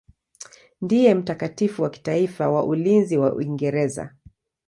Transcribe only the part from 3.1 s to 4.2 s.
wa Uingereza.